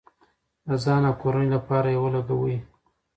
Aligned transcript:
د 0.67 0.69
ځان 0.83 1.01
او 1.09 1.15
کورنۍ 1.21 1.47
لپاره 1.55 1.87
یې 1.93 1.99
ولګوئ. 2.01 2.57